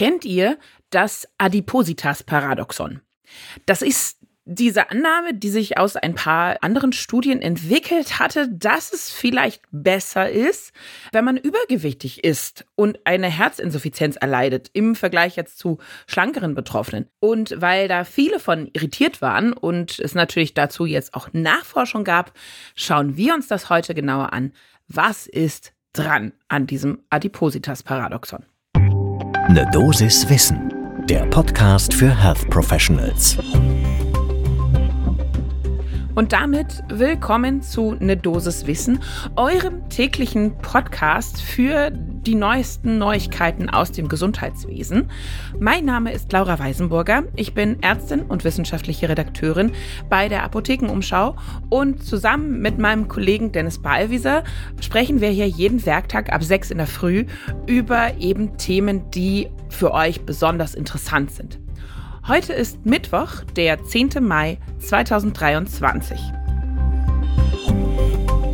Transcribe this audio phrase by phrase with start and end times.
[0.00, 0.56] Kennt ihr
[0.88, 3.02] das Adipositas-Paradoxon?
[3.66, 9.10] Das ist diese Annahme, die sich aus ein paar anderen Studien entwickelt hatte, dass es
[9.10, 10.72] vielleicht besser ist,
[11.12, 15.76] wenn man übergewichtig ist und eine Herzinsuffizienz erleidet im Vergleich jetzt zu
[16.06, 17.06] schlankeren Betroffenen.
[17.20, 22.32] Und weil da viele von irritiert waren und es natürlich dazu jetzt auch Nachforschung gab,
[22.74, 24.54] schauen wir uns das heute genauer an.
[24.88, 28.46] Was ist dran an diesem Adipositas-Paradoxon?
[29.50, 30.72] Eine Dosis Wissen,
[31.08, 33.36] der Podcast für Health Professionals.
[36.14, 39.00] Und damit willkommen zu Ne Dosis Wissen,
[39.34, 41.90] eurem täglichen Podcast für
[42.26, 45.10] die neuesten Neuigkeiten aus dem Gesundheitswesen.
[45.58, 47.24] Mein Name ist Laura Weisenburger.
[47.36, 49.72] Ich bin Ärztin und wissenschaftliche Redakteurin
[50.08, 51.36] bei der Apothekenumschau
[51.68, 54.44] und zusammen mit meinem Kollegen Dennis Ballwieser
[54.80, 57.24] sprechen wir hier jeden Werktag ab 6 in der Früh
[57.66, 61.58] über eben Themen, die für euch besonders interessant sind.
[62.28, 64.10] Heute ist Mittwoch, der 10.
[64.20, 66.20] Mai 2023.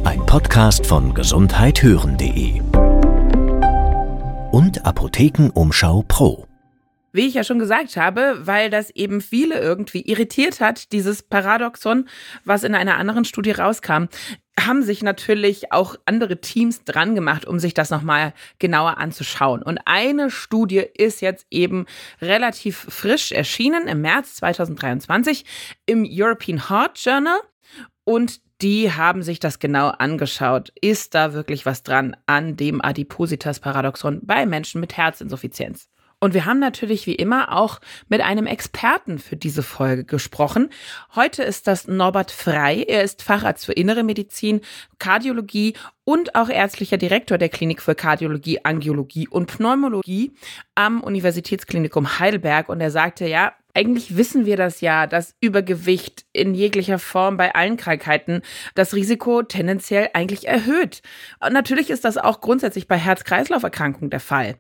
[0.05, 2.86] Ein Podcast von gesundheithören.de und
[4.97, 6.47] Apothekenumschau Pro.
[7.13, 12.09] Wie ich ja schon gesagt habe, weil das eben viele irgendwie irritiert hat, dieses Paradoxon,
[12.47, 14.07] was in einer anderen Studie rauskam,
[14.59, 19.63] haben sich natürlich auch andere Teams dran gemacht, um sich das nochmal genauer anzuschauen.
[19.63, 21.85] Und eine Studie ist jetzt eben
[22.23, 25.45] relativ frisch erschienen im März 2023
[25.85, 27.39] im European Heart Journal.
[28.05, 30.73] Und die haben sich das genau angeschaut.
[30.81, 35.89] Ist da wirklich was dran an dem Adipositas-Paradoxon bei Menschen mit Herzinsuffizienz?
[36.19, 40.71] Und wir haben natürlich wie immer auch mit einem Experten für diese Folge gesprochen.
[41.15, 42.83] Heute ist das Norbert Frei.
[42.89, 44.63] Er ist Facharzt für Innere Medizin,
[44.99, 50.33] Kardiologie und auch ärztlicher Direktor der Klinik für Kardiologie, Angiologie und Pneumologie
[50.75, 52.71] am Universitätsklinikum Heidelberg.
[52.71, 57.55] Und er sagte, ja, eigentlich wissen wir das ja, dass Übergewicht in jeglicher Form bei
[57.55, 58.41] allen Krankheiten
[58.75, 61.03] das Risiko tendenziell eigentlich erhöht.
[61.45, 64.57] Und natürlich ist das auch grundsätzlich bei Herz-Kreislauf-Erkrankungen der Fall.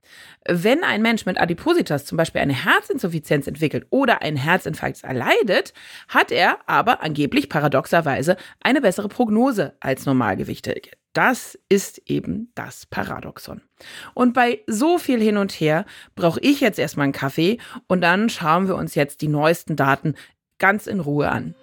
[0.47, 5.73] Wenn ein Mensch mit Adipositas zum Beispiel eine Herzinsuffizienz entwickelt oder einen Herzinfarkt erleidet,
[6.09, 10.91] hat er aber angeblich paradoxerweise eine bessere Prognose als Normalgewichtige.
[11.17, 13.63] Das ist eben das Paradoxon.
[14.13, 17.57] Und bei so viel hin und her brauche ich jetzt erstmal einen Kaffee
[17.87, 20.15] und dann schauen wir uns jetzt die neuesten Daten
[20.59, 21.55] ganz in Ruhe an.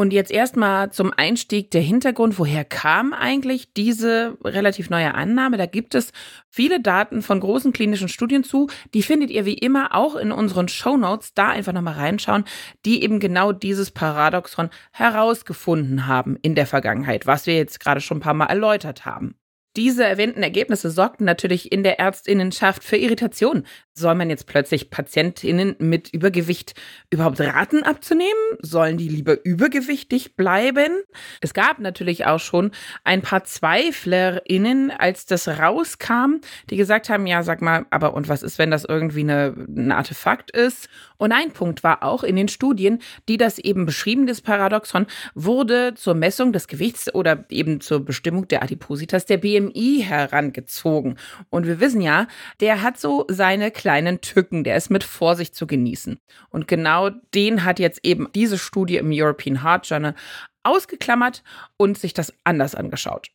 [0.00, 2.38] Und jetzt erstmal zum Einstieg der Hintergrund.
[2.38, 5.58] Woher kam eigentlich diese relativ neue Annahme?
[5.58, 6.12] Da gibt es
[6.48, 8.70] viele Daten von großen klinischen Studien zu.
[8.94, 11.34] Die findet ihr wie immer auch in unseren Show Notes.
[11.34, 12.44] Da einfach nochmal reinschauen,
[12.86, 18.16] die eben genau dieses Paradoxon herausgefunden haben in der Vergangenheit, was wir jetzt gerade schon
[18.16, 19.34] ein paar Mal erläutert haben.
[19.80, 23.64] Diese erwähnten Ergebnisse sorgten natürlich in der Ärztinnenschaft für Irritation.
[23.94, 26.74] Soll man jetzt plötzlich Patientinnen mit Übergewicht
[27.08, 28.30] überhaupt raten abzunehmen?
[28.60, 30.92] Sollen die lieber übergewichtig bleiben?
[31.40, 32.72] Es gab natürlich auch schon
[33.04, 38.42] ein paar Zweiflerinnen, als das rauskam, die gesagt haben, ja, sag mal, aber und was
[38.42, 40.90] ist, wenn das irgendwie eine, ein Artefakt ist?
[41.16, 45.94] Und ein Punkt war auch in den Studien, die das eben beschrieben, das Paradoxon, wurde
[45.94, 51.16] zur Messung des Gewichts oder eben zur Bestimmung der Adipositas der BMI herangezogen.
[51.50, 52.26] Und wir wissen ja,
[52.60, 56.18] der hat so seine kleinen Tücken, der ist mit Vorsicht zu genießen.
[56.50, 60.14] Und genau den hat jetzt eben diese Studie im European Heart Journal
[60.62, 61.42] ausgeklammert
[61.76, 63.30] und sich das anders angeschaut.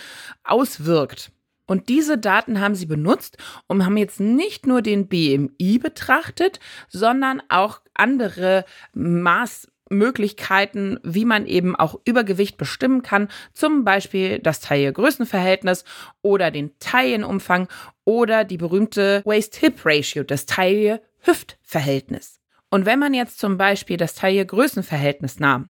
[0.45, 1.33] auswirkt.
[1.67, 7.43] Und diese Daten haben sie benutzt und haben jetzt nicht nur den BMI betrachtet, sondern
[7.49, 8.65] auch andere
[8.95, 15.85] Maßmöglichkeiten, wie man eben auch Übergewicht bestimmen kann, zum Beispiel das Taille-Größenverhältnis
[16.21, 17.69] oder den Taillenumfang
[18.05, 22.41] oder die berühmte Waist-Hip-Ratio, das Taille-Hüft-Verhältnis.
[22.71, 25.69] Und wenn man jetzt zum Beispiel das Taille-Größenverhältnis nahm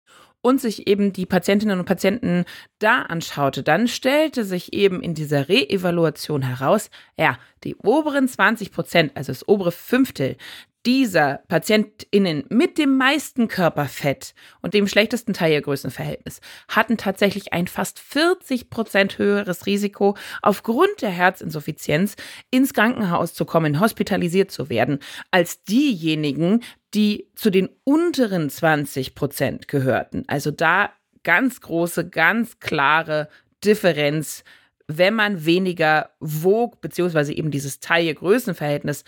[0.45, 2.45] und sich eben die Patientinnen und Patienten
[2.77, 9.11] da anschaute, dann stellte sich eben in dieser Reevaluation heraus, ja, die oberen 20 Prozent,
[9.15, 10.37] also das obere Fünftel,
[10.85, 18.69] dieser PatientInnen mit dem meisten Körperfett und dem schlechtesten Teilgrößenverhältnis hatten tatsächlich ein fast 40
[18.69, 22.15] Prozent höheres Risiko, aufgrund der Herzinsuffizienz
[22.51, 24.99] ins Krankenhaus zu kommen, hospitalisiert zu werden,
[25.31, 26.61] als diejenigen,
[26.93, 30.23] die zu den unteren 20 Prozent gehörten.
[30.27, 30.91] Also da
[31.23, 33.29] ganz große, ganz klare
[33.63, 34.43] Differenz
[34.87, 39.03] wenn man weniger wog, beziehungsweise eben dieses Taille-Größenverhältnis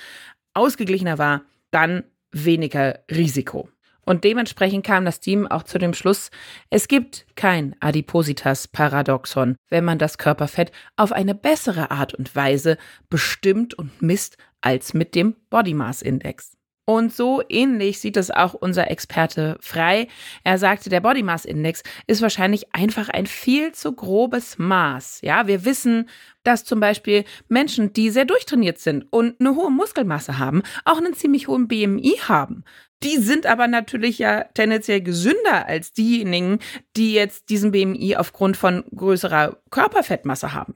[0.56, 3.70] ausgeglichener war, dann weniger Risiko.
[4.08, 6.32] Und dementsprechend kam das Team auch zu dem Schluss,
[6.70, 12.78] es gibt kein Adipositas-Paradoxon, wenn man das Körperfett auf eine bessere Art und Weise
[13.10, 16.57] bestimmt und misst als mit dem Body Mass Index.
[16.90, 20.08] Und so ähnlich sieht es auch unser Experte frei.
[20.46, 25.20] Er sagte, der Body Mass Index ist wahrscheinlich einfach ein viel zu grobes Maß.
[25.22, 26.08] Ja, wir wissen,
[26.44, 31.14] dass zum Beispiel Menschen, die sehr durchtrainiert sind und eine hohe Muskelmasse haben, auch einen
[31.14, 32.64] ziemlich hohen BMI haben.
[33.04, 36.60] Die sind aber natürlich ja tendenziell gesünder als diejenigen,
[36.96, 40.76] die jetzt diesen BMI aufgrund von größerer Körperfettmasse haben.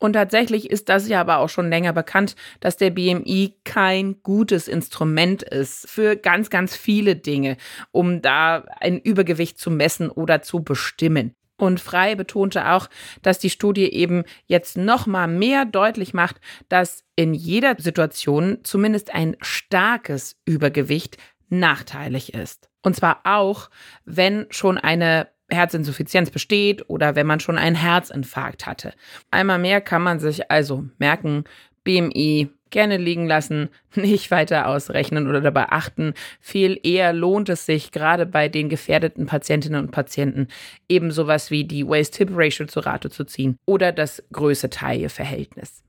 [0.00, 4.66] Und tatsächlich ist das ja aber auch schon länger bekannt, dass der BMI kein gutes
[4.66, 7.58] Instrument ist für ganz, ganz viele Dinge,
[7.92, 11.34] um da ein Übergewicht zu messen oder zu bestimmen.
[11.58, 12.88] Und Frei betonte auch,
[13.20, 19.14] dass die Studie eben jetzt noch mal mehr deutlich macht, dass in jeder Situation zumindest
[19.14, 21.18] ein starkes Übergewicht
[21.50, 22.70] nachteilig ist.
[22.82, 23.68] Und zwar auch,
[24.06, 28.92] wenn schon eine Herzinsuffizienz besteht oder wenn man schon einen Herzinfarkt hatte.
[29.30, 31.44] Einmal mehr kann man sich also merken,
[31.84, 36.14] BMI gerne liegen lassen, nicht weiter ausrechnen oder dabei achten.
[36.40, 40.48] Viel eher lohnt es sich, gerade bei den gefährdeten Patientinnen und Patienten,
[40.88, 45.82] eben sowas wie die Waist-Hip-Ratio zu Rate zu ziehen oder das Größe-Taille-Verhältnis.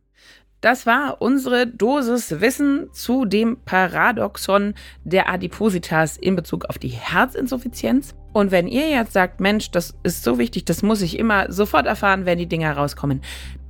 [0.60, 8.13] Das war unsere Dosis Wissen zu dem Paradoxon der Adipositas in Bezug auf die Herzinsuffizienz.
[8.33, 11.86] Und wenn ihr jetzt sagt, Mensch, das ist so wichtig, das muss ich immer sofort
[11.86, 13.22] erfahren, wenn die Dinger rauskommen,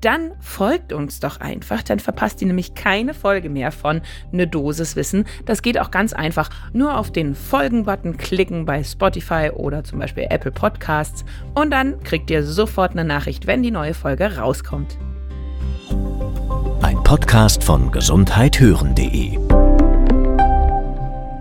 [0.02, 4.96] dann folgt uns doch einfach, dann verpasst ihr nämlich keine Folge mehr von Ne Dosis
[4.96, 5.26] Wissen.
[5.46, 6.50] Das geht auch ganz einfach.
[6.74, 11.24] Nur auf den Folgen-Button klicken bei Spotify oder zum Beispiel Apple Podcasts
[11.54, 14.98] und dann kriegt ihr sofort eine Nachricht, wenn die neue Folge rauskommt.
[16.82, 19.38] Ein Podcast von gesundheithören.de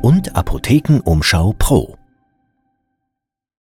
[0.02, 1.99] und Apothekenumschau Pro.